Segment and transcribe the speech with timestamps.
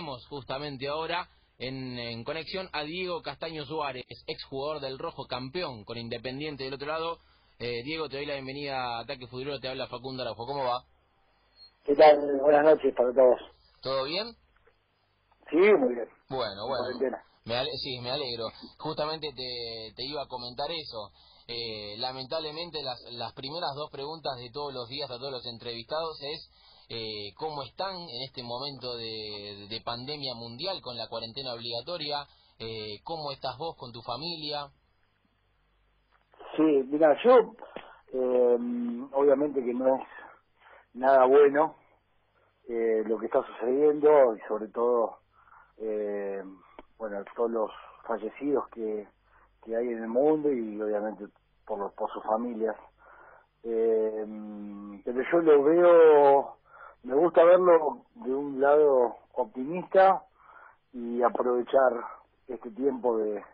[0.00, 1.28] tenemos justamente ahora
[1.58, 7.18] en, conexión a Diego Castaño Suárez, exjugador del Rojo, campeón con Independiente del otro lado.
[7.58, 10.46] Eh, Diego, te doy la bienvenida a Ataque Futuro, te habla Facundo Araujo.
[10.46, 10.84] ¿Cómo va?
[11.84, 12.16] ¿Qué tal?
[12.40, 13.40] Buenas noches para todos.
[13.82, 14.28] ¿Todo bien?
[15.50, 16.08] Sí, muy bien.
[16.30, 17.18] Bueno, bueno.
[17.44, 18.46] Me sí, me alegro.
[18.78, 21.10] Justamente te, te iba a comentar eso.
[21.46, 26.16] Eh, lamentablemente las, las primeras dos preguntas de todos los días a todos los entrevistados
[26.22, 26.48] es
[26.90, 32.26] eh, cómo están en este momento de, pandemia mundial con la cuarentena obligatoria,
[32.58, 34.66] eh, cómo estás vos con tu familia.
[36.56, 37.54] Sí, mira, yo
[38.12, 38.58] eh,
[39.12, 40.02] obviamente que no es
[40.94, 41.76] nada bueno
[42.68, 45.18] eh, lo que está sucediendo y sobre todo,
[45.78, 46.42] eh,
[46.98, 47.70] bueno, todos los
[48.04, 49.06] fallecidos que,
[49.64, 51.26] que hay en el mundo y obviamente
[51.64, 52.76] por, los, por sus familias.
[53.62, 54.26] Eh,
[55.04, 56.59] pero yo lo veo
[57.02, 60.24] me gusta verlo de un lado optimista
[60.92, 61.92] y aprovechar
[62.46, 63.44] este tiempo de,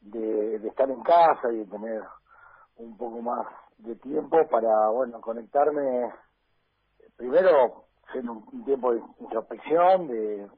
[0.00, 2.02] de, estar en casa y de tener
[2.76, 3.46] un poco más
[3.78, 6.12] de tiempo para, bueno, conectarme,
[7.16, 10.50] primero, en un, tiempo de introspección, de,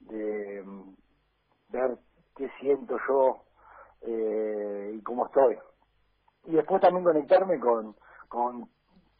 [0.00, 0.94] de mm,
[1.68, 1.98] ver
[2.36, 3.42] qué siento yo
[4.02, 5.58] eh, y cómo estoy.
[6.44, 7.94] Y después también conectarme con,
[8.28, 8.68] con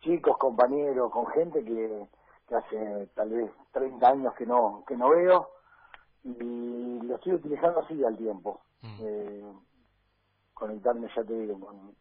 [0.00, 2.06] chicos, compañeros, con gente que,
[2.48, 5.50] que hace tal vez 30 años que no que no veo
[6.24, 8.60] y lo estoy utilizando así al tiempo.
[8.82, 8.98] Mm.
[9.00, 9.52] Eh,
[10.54, 11.94] conectarme, ya te digo, con,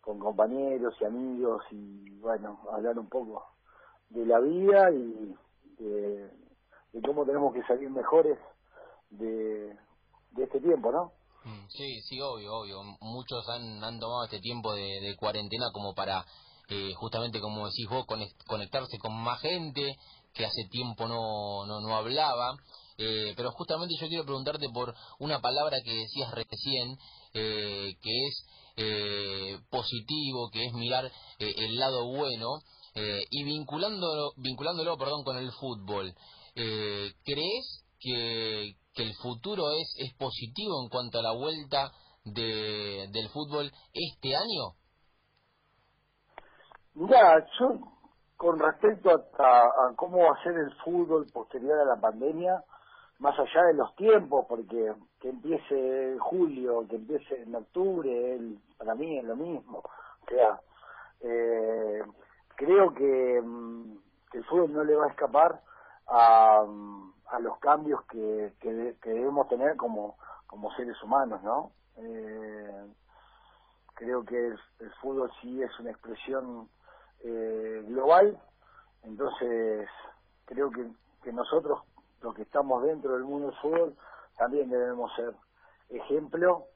[0.00, 3.46] con compañeros y amigos y bueno, hablar un poco
[4.10, 5.34] de la vida y
[5.78, 6.30] de,
[6.92, 8.38] de cómo tenemos que salir mejores
[9.10, 9.76] de,
[10.32, 11.12] de este tiempo, ¿no?
[11.44, 12.82] Mm, sí, sí, obvio, obvio.
[13.00, 16.24] Muchos han, han tomado este tiempo de, de cuarentena como para
[16.74, 18.06] eh, justamente como decís vos,
[18.46, 19.98] conectarse con más gente
[20.32, 22.56] que hace tiempo no, no, no hablaba.
[22.96, 26.96] Eh, pero justamente yo quiero preguntarte por una palabra que decías recién,
[27.34, 28.46] eh, que es
[29.70, 32.46] positivo, que es mirar el lado bueno,
[33.30, 36.14] y vinculándolo, vinculándolo perdón, con el fútbol.
[36.54, 41.92] ¿Crees que, que el futuro es, es positivo en cuanto a la vuelta
[42.24, 44.74] de, del fútbol este año?
[46.94, 47.78] Mira, yo
[48.36, 52.62] con respecto a, cómo va a ser el fútbol posterior a la pandemia,
[53.18, 58.38] más allá de los tiempos, porque que empiece en julio, que empiece en octubre,
[58.76, 59.78] para mí es lo mismo.
[59.78, 60.60] O sea,
[61.20, 62.02] eh,
[62.56, 65.62] creo mm, que, el fútbol no le va a escapar
[66.08, 66.66] a,
[67.28, 68.72] a los cambios que, que,
[69.04, 70.16] debemos tener como,
[70.46, 71.70] como seres humanos, ¿no?
[71.96, 72.86] Eh,
[73.94, 76.68] creo que el fútbol sí es una expresión
[77.24, 78.38] eh, global,
[79.02, 79.88] entonces
[80.44, 81.82] creo que, nosotros,
[82.20, 83.96] los que estamos dentro del mundo del fútbol,
[84.36, 85.34] también debemos ser
[85.88, 86.66] ejemplo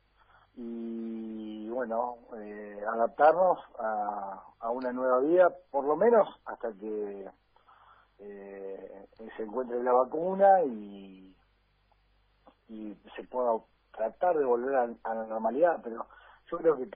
[0.54, 7.28] y bueno, eh, adaptarnos a, a, una nueva vida, por lo menos hasta que
[8.18, 11.36] eh, se encuentre la vacuna y,
[12.68, 13.52] y se pueda
[13.92, 16.06] tratar de volver a, a la normalidad, pero
[16.50, 16.90] yo creo que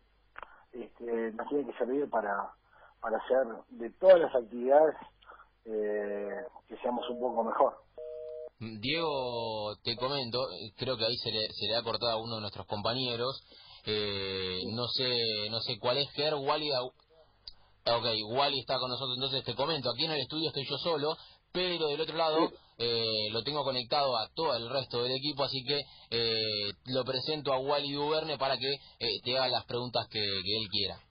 [0.73, 2.53] este, nos tiene que servir para
[3.01, 4.95] para hacer de todas las actividades
[5.65, 7.75] eh, que seamos un poco mejor.
[8.59, 10.39] Diego, te comento,
[10.77, 13.43] creo que ahí se le, se le ha cortado a uno de nuestros compañeros,
[13.87, 18.07] eh, no sé no sé cuál es, Ger, Wally, ok,
[18.37, 21.17] Wally está con nosotros, entonces te comento, aquí en el estudio estoy yo solo,
[21.53, 25.65] pero del otro lado eh, lo tengo conectado a todo el resto del equipo, así
[25.65, 30.21] que eh, lo presento a Wally Duverne para que eh, te haga las preguntas que,
[30.21, 31.10] que él quiera.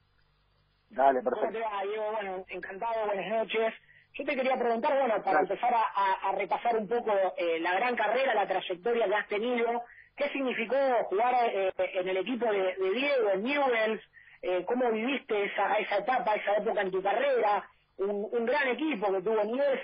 [0.89, 1.47] Dale, perfecto.
[1.47, 2.11] ¿Cómo te va, Diego?
[2.11, 3.73] Bueno, encantado, buenas noches.
[4.13, 8.33] Yo te quería preguntar, bueno, para empezar a, repasar un poco eh, la gran carrera,
[8.33, 9.83] la trayectoria que has tenido,
[10.15, 14.01] ¿qué significó jugar eh, en el equipo de, Diego, en Newells?
[14.41, 17.69] Eh, ¿Cómo viviste esa, esa etapa, esa época en tu carrera?
[17.97, 19.81] Un, gran equipo que tuvo Newells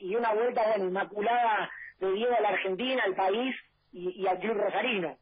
[0.00, 3.54] y una vuelta, bueno, inmaculada de Diego a la Argentina, al país
[3.92, 5.16] y, y al club rosarino.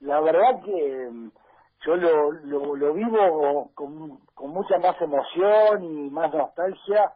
[0.00, 1.30] La verdad que
[1.84, 2.32] yo lo,
[2.76, 7.12] lo, vivo con, con, mucha más emoción y más nostalgia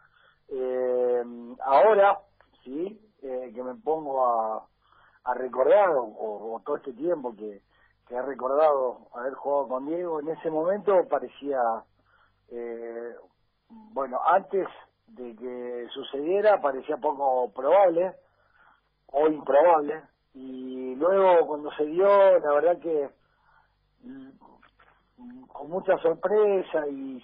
[0.49, 1.23] eh,
[1.65, 2.19] ahora,
[2.65, 4.67] sí, eh, que me pongo a,
[5.25, 7.62] a recordar, o, todo este tiempo que,
[8.06, 11.61] que he recordado haber jugado con Diego, en ese momento parecía,
[12.50, 13.15] eh,
[13.69, 14.67] bueno, antes
[15.09, 18.15] de que sucediera parecía poco probable
[19.06, 20.03] o improbable,
[20.35, 23.11] y luego cuando se dio, la verdad que
[25.53, 27.23] con mucha sorpresa y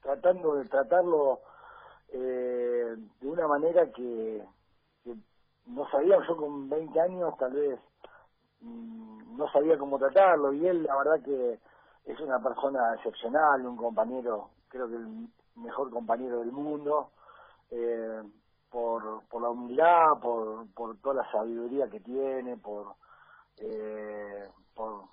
[0.00, 1.40] tratando de tratarlo
[2.08, 4.44] eh, de una manera que,
[5.66, 7.80] no sabía, yo con 20 años tal vez
[8.60, 10.52] mm, no sabía cómo tratarlo.
[10.52, 11.58] Y él la verdad que
[12.04, 17.10] es una persona excepcional, un compañero, creo que el mejor compañero del mundo,
[17.70, 18.22] eh,
[18.70, 22.94] por, por la humildad, por, por toda la sabiduría que tiene, por,
[23.58, 25.04] eh, por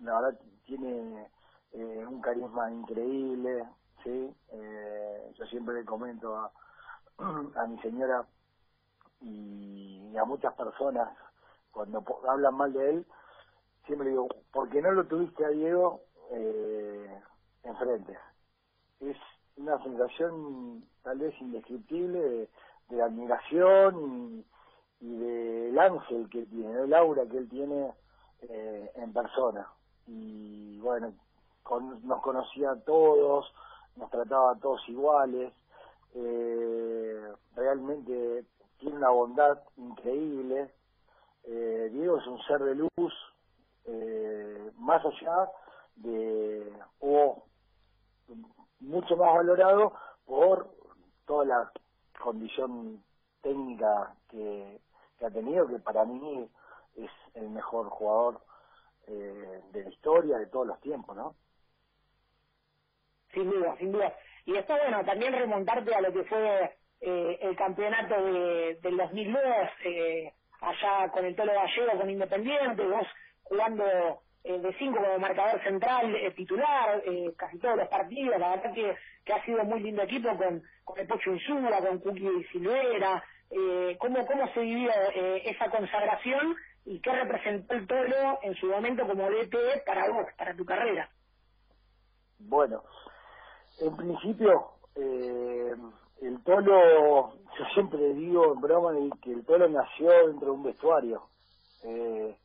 [0.00, 1.30] la verdad tiene
[1.72, 3.64] eh, un carisma increíble,
[4.04, 6.52] sí, eh, yo siempre le comento a,
[7.18, 8.26] a mi señora
[9.20, 11.08] y a muchas personas
[11.70, 13.06] cuando hablan mal de él,
[13.86, 17.20] siempre digo, ¿por qué no lo tuviste a Diego eh,
[17.62, 18.18] enfrente?
[19.00, 19.16] Es
[19.56, 22.48] una sensación tal vez indescriptible
[22.88, 24.44] de, admiración
[25.00, 27.92] y, y del ángel que tiene, el aura que él tiene
[28.42, 29.68] eh, en persona.
[30.08, 31.12] Y bueno,
[32.02, 33.52] nos conocía a todos,
[33.96, 35.52] nos trataba a todos iguales,
[36.14, 38.44] eh, realmente
[38.78, 40.72] tiene una bondad increíble.
[41.44, 43.14] Eh, Diego es un ser de luz,
[43.84, 45.50] eh, más allá
[45.96, 47.44] de, o
[48.80, 49.92] mucho más valorado
[50.24, 50.70] por
[51.26, 51.72] toda la
[52.22, 53.02] condición
[53.42, 54.80] técnica que,
[55.24, 56.48] ha tenido, que para mí
[56.96, 58.40] es el mejor jugador
[59.08, 61.34] eh, de la historia de todos los tiempos, ¿no?
[63.32, 64.14] Sin duda, sin duda.
[64.46, 69.42] Y está bueno también remontarte a lo que fue eh, el campeonato de, del 2002,
[69.84, 73.06] eh, allá con el Tolo Gallego, con Independiente, vos
[73.44, 73.84] jugando
[74.44, 78.72] eh, de cinco como marcador central, eh, titular, eh, casi todos los partidos, la verdad
[78.72, 78.96] que,
[79.32, 84.26] ha sido muy lindo equipo con, con el Pocho Insula, con Cookie Silvera, eh, ¿cómo,
[84.26, 84.90] ¿cómo se vivió
[85.44, 90.54] esa consagración y qué representó el Tolo en su momento como DT para vos, para
[90.56, 91.10] tu carrera?
[92.38, 92.82] Bueno,
[93.80, 95.74] en principio, eh,
[96.22, 98.92] el Tolo, yo siempre digo en broma
[99.22, 101.28] que el Tolo nació dentro de un vestuario.
[101.84, 102.36] Eh,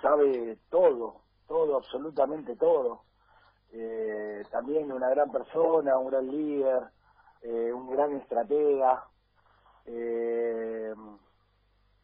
[0.00, 3.02] sabe todo, todo, absolutamente todo.
[3.72, 6.82] Eh, también una gran persona, un gran líder,
[7.42, 9.04] eh, un gran estratega.
[9.86, 10.94] Eh,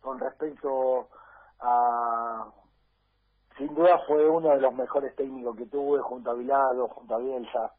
[0.00, 1.08] con respecto
[1.60, 2.50] a,
[3.56, 7.18] sin duda fue uno de los mejores técnicos que tuve junto a Vilado, junto a
[7.18, 7.74] Bielsa,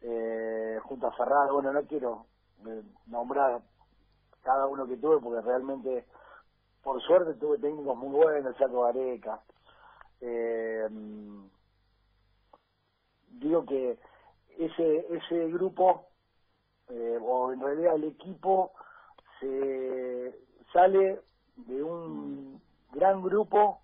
[0.00, 1.54] eh, junto a Ferraro.
[1.54, 2.26] Bueno, no quiero
[2.66, 3.62] eh, nombrar
[4.42, 6.04] cada uno que tuve porque realmente
[6.82, 9.40] por suerte tuve técnicos muy buenos, Chaco Gareca.
[10.20, 10.88] Eh,
[13.28, 13.98] digo que
[14.58, 16.08] ese ese grupo,
[16.88, 18.72] eh, o en realidad el equipo,
[19.40, 20.38] se
[20.72, 21.20] sale
[21.56, 22.33] de un
[22.94, 23.80] gran grupo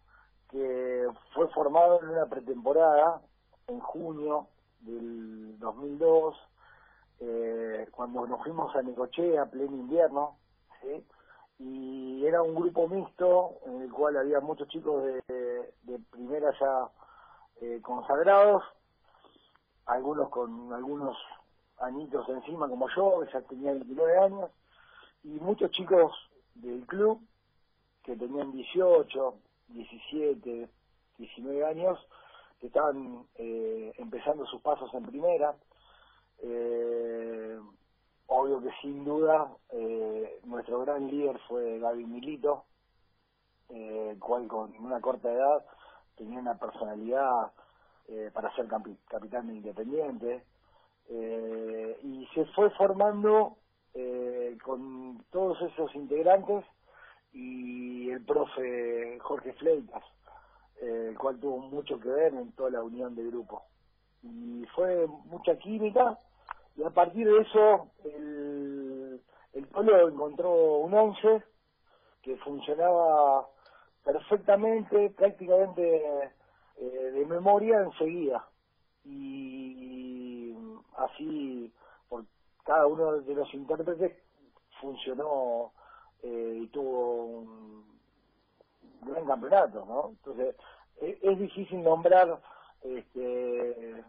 [0.51, 3.21] que fue formado en una pretemporada
[3.67, 4.49] en junio
[4.81, 6.37] del 2002,
[7.21, 10.39] eh, cuando nos fuimos a Necochea, pleno invierno,
[10.81, 11.05] ¿sí?
[11.59, 16.89] y era un grupo mixto en el cual había muchos chicos de, de, primera ya
[17.61, 18.65] eh, consagrados,
[19.87, 21.17] algunos con algunos
[21.79, 24.51] añitos encima como yo, que ya tenía 29 años,
[25.23, 26.13] y muchos chicos
[26.55, 27.21] del club
[28.03, 29.35] que tenían 18,
[29.69, 30.69] 17,
[31.19, 31.99] 19 años,
[32.61, 35.55] que estaban eh, empezando sus pasos en primera.
[36.43, 37.59] Eh,
[38.27, 42.65] obvio que sin duda eh, nuestro gran líder fue Gaby Milito,
[43.69, 45.65] eh, cual con una corta edad
[46.17, 47.53] tenía una personalidad
[48.09, 50.45] eh, para ser capitán de Independiente
[51.09, 53.57] eh, y se fue formando
[53.95, 56.65] eh, con todos esos integrantes
[57.33, 60.03] y el profe Jorge Fleitas,
[60.81, 63.63] el cual tuvo mucho que ver en toda la unión del grupo.
[64.23, 66.19] Y fue mucha química
[66.77, 69.21] y a partir de eso el,
[69.53, 71.43] el pueblo encontró un once
[72.23, 73.49] que funcionaba
[74.05, 76.33] perfectamente, prácticamente
[76.77, 78.47] eh, de memoria enseguida.
[79.05, 80.55] Y
[80.97, 81.73] así,
[82.09, 82.25] por
[82.65, 84.13] cada uno de los intérpretes
[84.81, 85.73] funcionó
[86.23, 87.85] eh, y tuvo un
[89.03, 90.11] gran campeonato, ¿no?
[90.11, 90.57] Entonces,
[91.01, 92.41] es, es difícil nombrar
[92.83, 94.05] este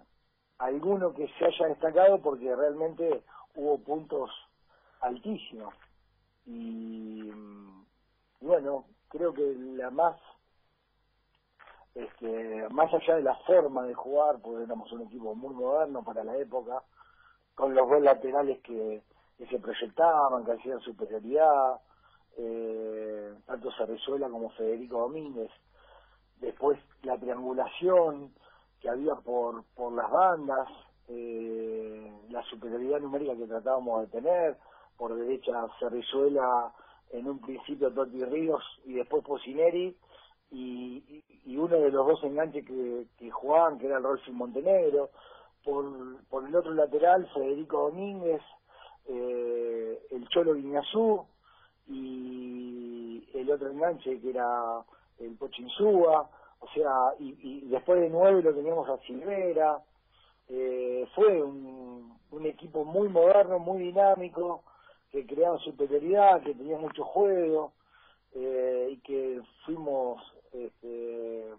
[0.61, 3.23] alguno que se haya destacado porque realmente
[3.55, 4.29] hubo puntos
[5.01, 5.73] altísimos.
[6.45, 7.31] Y,
[8.39, 10.17] bueno, creo que la más,
[11.95, 16.23] este, más allá de la forma de jugar, porque éramos un equipo muy moderno para
[16.23, 16.83] la época,
[17.55, 19.01] con los dos laterales que,
[19.37, 21.79] que se proyectaban, que hacían superioridad,
[22.37, 25.51] eh, tanto Cerrezuela como Federico Domínguez.
[26.39, 28.33] Después la triangulación,
[28.79, 30.67] que había por, por las bandas,
[31.07, 34.57] eh, la superioridad numérica que tratábamos de tener,
[34.97, 36.73] por derecha Cerrizuela
[37.11, 39.95] en un principio Totti Ríos y después Pocineri,
[40.51, 45.09] y, y, uno de los dos enganches que, que jugaban, que era el Rolfi Montenegro,
[45.63, 48.41] por, por el otro lateral Federico Domínguez,
[49.07, 51.25] eh, el Cholo Guiñazú
[51.91, 54.83] y el otro enganche que era
[55.19, 56.29] el Pochinsúa,
[56.59, 59.83] o sea, y, y después de nueve lo teníamos a Silvera,
[60.47, 64.63] eh, fue un, un equipo muy moderno, muy dinámico,
[65.11, 67.73] que creaba superioridad, que tenía mucho juego
[68.33, 70.21] eh, y que fuimos
[70.53, 71.53] este,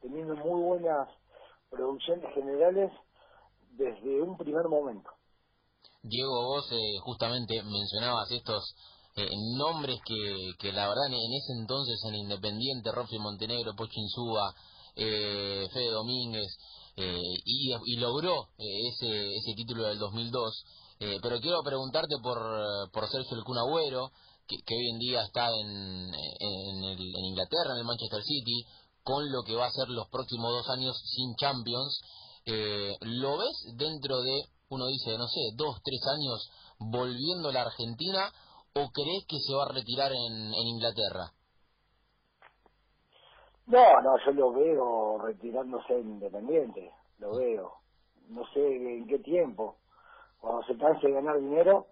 [0.00, 1.08] teniendo muy buenas
[1.68, 2.92] producciones generales
[3.72, 5.10] desde un primer momento.
[6.02, 8.74] Diego, vos eh, justamente mencionabas estos
[9.24, 14.54] eh, nombres que, la verdad en ese entonces en Independiente, Rofi Montenegro, Pocho Insúa,
[14.96, 16.48] eh, Fede Domínguez,
[16.96, 20.64] y, y, logró ese, ese título del 2002.
[21.22, 22.38] pero quiero preguntarte por,
[22.92, 24.10] por Sergio El Cunagüero,
[24.46, 28.66] que, que, hoy en día está en, en, en Inglaterra, en el Manchester City,
[29.02, 32.00] con lo que va a ser los próximos dos años sin Champions.
[32.46, 37.62] Eh, ¿Lo ves dentro de, uno dice, no sé, dos, tres años volviendo a la
[37.62, 38.32] Argentina
[38.74, 41.32] o crees que se va a retirar en, en Inglaterra?
[43.66, 47.72] No, no, yo lo veo retirándose en Independiente, lo veo.
[48.28, 49.76] No sé en qué tiempo.
[50.40, 51.86] Cuando se canse de ganar dinero,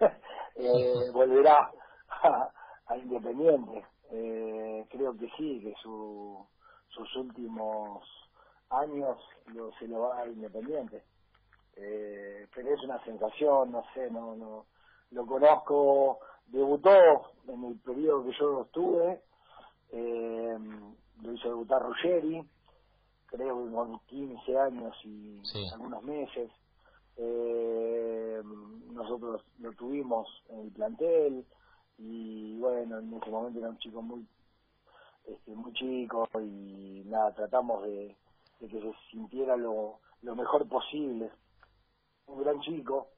[0.56, 1.70] eh, volverá
[2.08, 3.84] a, Independiente.
[4.10, 6.44] Eh, creo que sí, que su,
[6.88, 8.02] sus últimos
[8.70, 11.04] años lo, se lo va a Independiente.
[11.76, 14.66] Eh, pero es una sensación, no sé, no, no,
[15.10, 16.90] lo conozco, debutó
[17.48, 19.22] en el periodo que yo estuve,
[19.90, 20.58] eh,
[21.22, 22.42] lo hizo debutar Ruggeri,
[23.26, 25.40] creo que con 15 años y
[25.72, 26.50] algunos meses.
[27.18, 28.42] Eh,
[28.90, 31.46] nosotros lo tuvimos en el plantel
[31.96, 34.26] y bueno, en ese momento era un chico muy
[35.26, 38.16] este, muy chico y nada, tratamos de,
[38.60, 41.30] de que se sintiera lo, lo mejor posible.
[42.26, 43.08] Un gran chico.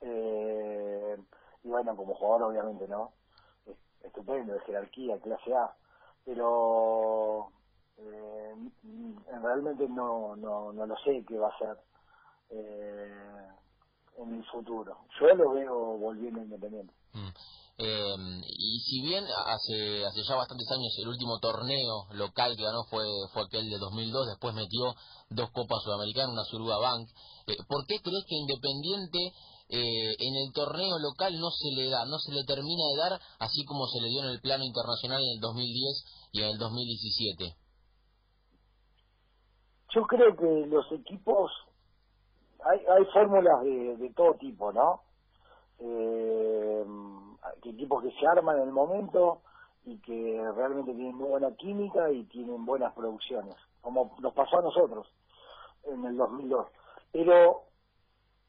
[0.00, 1.16] Eh,
[1.64, 3.12] y bueno, como jugador obviamente, ¿no?
[4.06, 5.74] estupendo, de jerarquía, clase A.
[6.24, 7.50] Pero
[7.98, 8.54] eh,
[9.42, 11.76] realmente no, no, no lo sé qué va a ser
[12.50, 13.48] eh,
[14.18, 14.98] en el futuro.
[15.20, 16.92] Yo lo veo volviendo independiente.
[17.12, 17.28] Mm.
[17.78, 22.84] Eh, y si bien hace hace ya bastantes años el último torneo local que ganó
[22.88, 24.94] fue fue aquel de 2002, después metió
[25.28, 27.06] dos copas sudamericanas, una Suruga Bank.
[27.46, 29.32] Eh, ¿Por qué crees que Independiente
[29.68, 33.20] eh, en el torneo local no se le da, no se le termina de dar,
[33.40, 36.58] así como se le dio en el plano internacional en el 2010 y en el
[36.58, 37.56] 2017?
[39.94, 41.50] Yo creo que los equipos
[42.64, 45.02] hay, hay fórmulas de, de todo tipo, ¿no?
[45.78, 46.84] Eh,
[47.64, 49.42] equipos que se arman en el momento
[49.84, 54.62] y que realmente tienen muy buena química y tienen buenas producciones, como nos pasó a
[54.62, 55.06] nosotros
[55.84, 56.66] en el 2002.
[57.12, 57.62] Pero,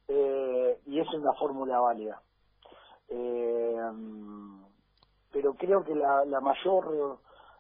[0.08, 2.22] eh, y es una fórmula válida.
[3.10, 3.78] Eh,
[5.32, 7.20] pero creo que la, la mayor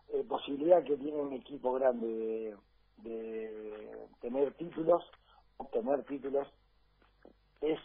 [0.09, 2.55] eh, posibilidad que tiene un equipo grande
[2.97, 5.03] de, de tener títulos
[5.57, 6.47] obtener títulos
[7.61, 7.79] es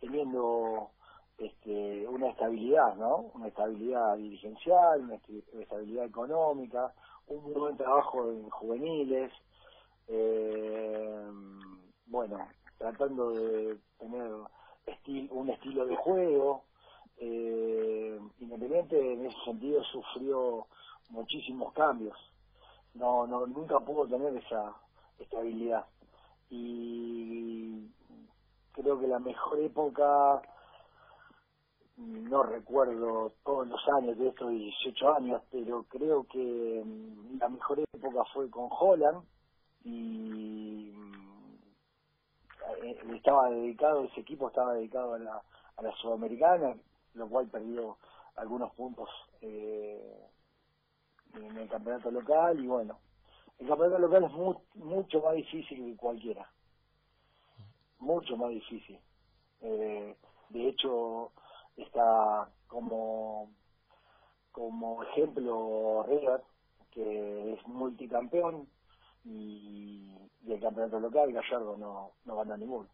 [0.00, 0.90] teniendo
[1.38, 3.30] este, una estabilidad, ¿no?
[3.34, 5.18] Una estabilidad dirigencial, una
[5.60, 6.92] estabilidad económica,
[7.26, 9.32] un buen trabajo en juveniles,
[10.08, 11.28] eh,
[12.06, 12.46] bueno,
[12.78, 14.32] tratando de tener
[15.30, 16.64] un estilo de juego.
[17.18, 20.66] Eh, Independiente en ese sentido sufrió
[21.10, 22.16] muchísimos cambios.
[22.94, 24.74] No, no, nunca pudo tener esa
[25.18, 25.86] estabilidad
[26.50, 27.88] y
[28.72, 30.42] creo que la mejor época,
[31.96, 36.84] no recuerdo todos los años de estos 18 años, pero creo que
[37.38, 39.24] la mejor época fue con Holland
[39.84, 40.92] y
[42.90, 45.42] eh, estaba dedicado, ese equipo estaba dedicado a la,
[45.76, 46.76] a la Sudamericana,
[47.14, 47.96] lo cual perdió
[48.36, 49.08] algunos puntos
[49.40, 50.28] eh,
[51.34, 52.98] en el campeonato local y bueno,
[53.58, 54.32] el campeonato local es
[54.74, 56.48] mucho más difícil que cualquiera.
[57.98, 58.98] Mucho más difícil.
[59.62, 60.14] Eh,
[60.50, 61.32] de hecho,
[61.76, 63.50] está como,
[64.52, 66.42] como ejemplo River,
[66.90, 68.68] que es multicampeón,
[69.26, 70.10] y,
[70.48, 72.88] el campeonato local Gallardo no, no gana ninguno.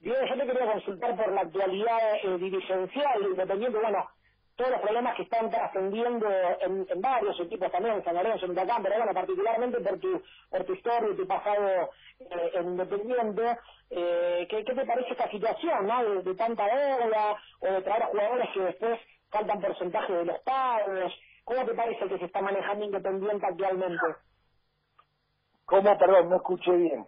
[0.00, 3.78] Yo te quería consultar por la actualidad eh, dirigencial Independiente.
[3.78, 4.08] Bueno,
[4.54, 6.26] todos los problemas que están trascendiendo
[6.60, 10.64] en, varios equipos también, en San Lorenzo, en Huracán, pero bueno, particularmente por tu, por
[10.64, 13.58] tu historia y tu pasado eh, en Independiente,
[13.90, 16.22] eh, ¿qué, te parece esta situación, ¿no?
[16.22, 21.12] De, tanta deuda o de traer jugadores que después faltan porcentaje de los pagos?
[21.48, 24.06] ¿Cómo te parece que se está manejando Independiente actualmente?
[25.64, 25.96] ¿Cómo?
[25.96, 27.06] Perdón, no escuché bien.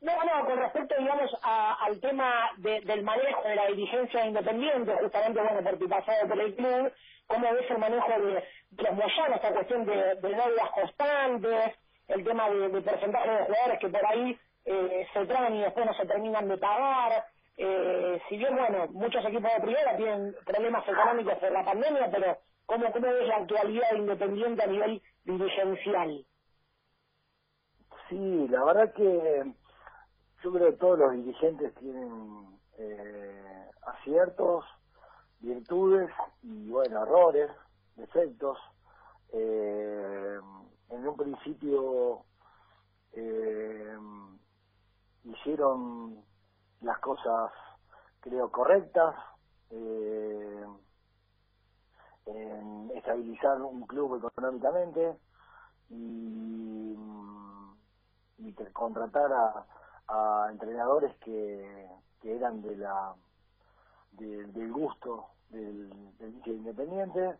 [0.00, 5.62] No, no, con respecto, digamos, al tema del manejo de la dirigencia independiente, justamente, bueno,
[5.62, 6.92] por tu pasado por el club,
[7.26, 8.44] ¿cómo ves el manejo de,
[8.78, 11.74] los Moyanos, esta cuestión de, deudas constantes,
[12.08, 15.92] el tema de, porcentaje de jugadores que por ahí eh, se traen y después no
[15.92, 17.26] se terminan de pagar?
[17.58, 22.38] Eh, si bien, bueno, muchos equipos de primera tienen problemas económicos por la pandemia, pero
[22.70, 26.24] ¿cómo, cómo ves la actualidad de Independiente a nivel dirigencial?
[28.08, 29.52] Sí, la verdad que
[30.42, 34.64] yo creo que todos los dirigentes tienen eh, aciertos,
[35.40, 36.10] virtudes
[36.42, 37.50] y, bueno, errores,
[37.96, 38.56] defectos.
[39.32, 40.38] Eh,
[40.90, 42.24] en un principio
[43.12, 43.98] eh,
[45.24, 46.24] hicieron
[46.82, 47.50] las cosas,
[48.20, 49.16] creo, correctas,
[52.26, 55.16] en estabilizar un club económicamente
[55.88, 56.96] y,
[58.38, 59.66] y contratar a
[60.10, 61.88] a entrenadores que,
[62.20, 63.14] que eran de la
[64.12, 67.38] del gusto del, del independiente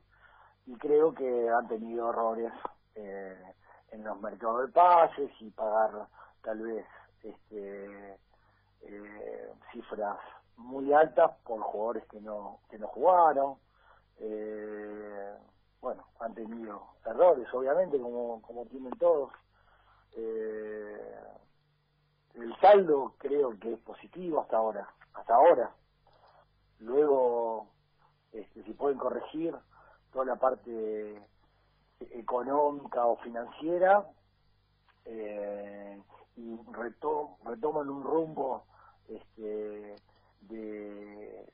[0.66, 2.52] y creo que han tenido errores
[2.94, 3.54] eh,
[3.90, 6.06] en los mercados de pases y pagar
[6.42, 6.87] tal vez
[7.22, 8.18] este
[8.82, 10.18] eh, cifras
[10.56, 13.56] muy altas por jugadores que no que no jugaron
[14.20, 15.34] eh,
[15.80, 19.32] bueno han tenido errores obviamente como como tienen todos
[20.16, 21.20] eh,
[22.34, 25.74] el saldo creo que es positivo hasta ahora, hasta ahora.
[26.78, 27.68] Luego,
[28.32, 29.54] este, si pueden corregir
[30.12, 31.22] toda la parte
[32.00, 34.06] económica o financiera
[35.04, 36.00] eh,
[36.36, 38.64] y retoman un rumbo
[39.08, 39.96] este,
[40.42, 41.46] de,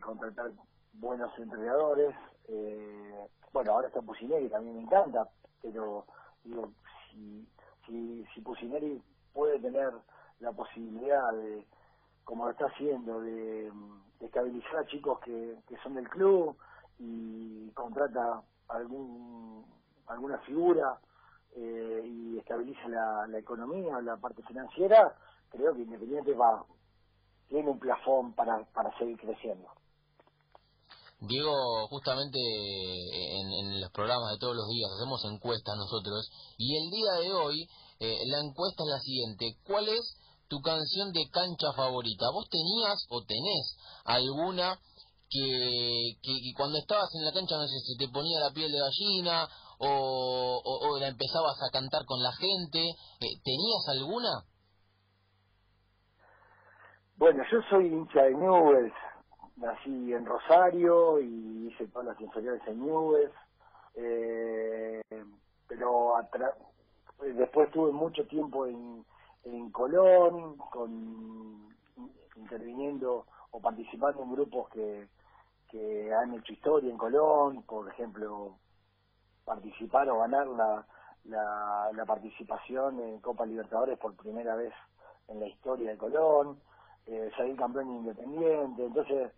[0.00, 0.50] contratar
[0.94, 2.14] buenos entrenadores.
[2.48, 5.28] Eh, bueno, ahora está Pusineri, también me encanta,
[5.62, 6.06] pero
[6.42, 6.72] digo,
[7.10, 7.46] si,
[7.86, 9.00] si, si Pusineri
[9.32, 9.92] puede tener
[10.40, 11.66] la posibilidad de,
[12.24, 13.72] como lo está haciendo, de,
[14.20, 16.56] estabilizar chicos que, que son del club
[16.98, 19.64] y contrata algún
[20.06, 20.98] alguna figura
[21.56, 25.14] eh, y estabiliza la, la economía, la parte financiera,
[25.50, 26.64] creo que Independiente va
[27.48, 29.68] tiene un plafón para, para seguir creciendo.
[31.26, 36.90] Diego, justamente en, en, los programas de todos los días hacemos encuestas nosotros y el
[36.90, 37.68] día de hoy
[38.00, 39.56] eh, la encuesta es la siguiente.
[39.64, 42.26] ¿Cuál es tu canción de cancha favorita.
[42.32, 44.78] ¿Vos tenías o tenés alguna
[45.30, 46.14] que,
[46.56, 50.96] cuando estabas en la cancha, no sé, si te ponía la piel de gallina o,
[51.00, 52.80] la empezabas a cantar con la gente?
[52.80, 54.44] Eh, ¿Tenías alguna?
[57.16, 58.92] Bueno, yo soy hincha de Nubes.
[59.56, 63.30] Nací en Rosario y hice todas las inferiores en Nubes.
[63.96, 65.00] Eh,
[65.68, 66.14] pero
[67.20, 69.04] después tuve mucho tiempo en,
[69.44, 71.74] en Colón, con
[72.36, 75.08] interviniendo o participando en grupos que,
[75.70, 78.56] que han hecho historia en Colón, por ejemplo,
[79.44, 80.86] participar o ganar la,
[81.24, 84.72] la, la participación en Copa Libertadores por primera vez
[85.28, 86.60] en la historia de Colón,
[87.06, 89.32] eh, salir campeón independiente, entonces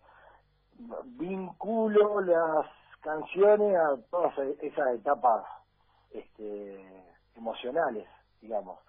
[1.05, 2.65] vinculo las
[3.01, 5.45] canciones a todas esas etapas
[6.11, 8.07] este, emocionales,
[8.41, 8.79] digamos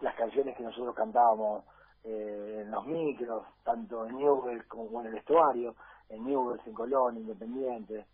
[0.00, 1.64] las canciones que nosotros cantábamos
[2.04, 5.74] eh, en los micros, tanto en Newell's como en el vestuario,
[6.08, 8.06] en Newell's, en Colón, Independiente.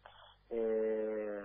[0.50, 1.40] Eh,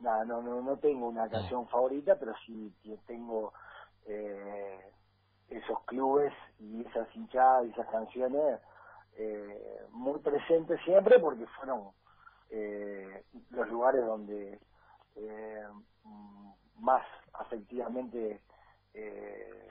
[0.00, 2.72] nada, no, no, no tengo una canción favorita, pero sí
[3.06, 3.52] tengo
[4.06, 4.80] eh,
[5.48, 8.60] esos clubes y esas hinchadas y esas canciones
[9.16, 11.90] eh, muy presentes siempre porque fueron
[12.50, 14.60] eh, los lugares donde
[15.16, 15.66] eh,
[16.78, 18.42] más afectivamente
[18.94, 19.68] eh,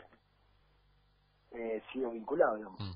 [1.51, 2.71] eh, sido vinculado.
[2.71, 2.93] Mm.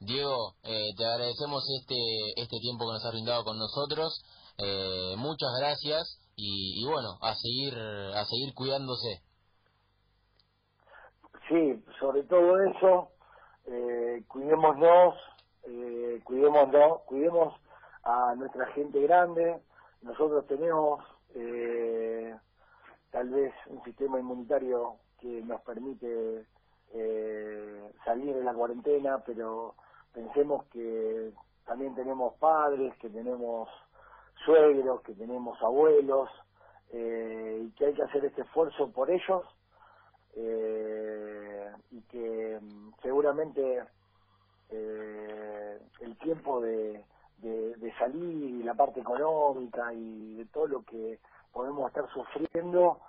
[0.00, 1.96] Diego, eh, te agradecemos este
[2.36, 4.22] este tiempo que nos has brindado con nosotros.
[4.58, 9.22] Eh, muchas gracias y, y, bueno, a seguir a seguir cuidándose.
[11.48, 13.10] Sí, sobre todo eso,
[13.66, 15.14] eh, cuidémonos,
[15.68, 17.54] eh, cuidémonos, cuidemos
[18.02, 19.60] a nuestra gente grande.
[20.02, 21.04] Nosotros tenemos
[21.34, 22.34] eh,
[23.10, 26.46] tal vez un sistema inmunitario que nos permite
[26.94, 29.74] eh, salir de la cuarentena, pero
[30.12, 31.32] pensemos que
[31.66, 33.68] también tenemos padres, que tenemos
[34.44, 36.30] suegros, que tenemos abuelos,
[36.92, 39.44] eh, y que hay que hacer este esfuerzo por ellos,
[40.34, 43.84] eh, y que mm, seguramente
[44.70, 47.04] eh, el tiempo de,
[47.38, 51.18] de, salir y la parte económica y de todo lo que
[51.52, 53.00] podemos estar sufriendo,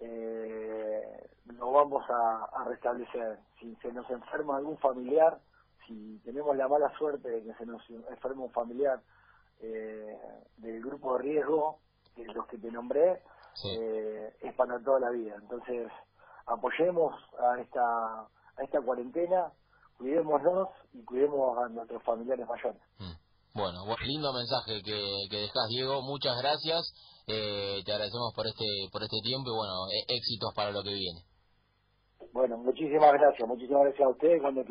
[0.00, 3.38] eh, lo vamos a, a restablecer.
[3.58, 5.38] Si se nos enferma algún familiar,
[5.86, 9.00] si tenemos la mala suerte de que se nos enferme un familiar
[9.60, 10.18] eh,
[10.58, 11.78] del grupo de riesgo,
[12.16, 13.22] de los que te nombré,
[13.64, 15.36] eh, es para toda la vida.
[15.40, 15.90] Entonces,
[16.46, 19.52] apoyemos a esta, a esta cuarentena,
[19.98, 22.80] cuidémonos y cuidemos a nuestros familiares mayores.
[22.98, 23.26] Mm.
[23.54, 26.02] Bueno, lindo mensaje que, que dejas, Diego.
[26.02, 26.92] Muchas gracias.
[27.26, 29.72] Eh, te agradecemos por este por este tiempo y bueno,
[30.08, 31.20] éxitos para lo que viene.
[32.32, 33.48] Bueno, muchísimas gracias.
[33.48, 34.42] Muchísimas gracias a ustedes.
[34.42, 34.62] Cuando